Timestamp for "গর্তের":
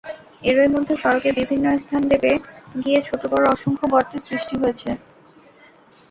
3.93-4.21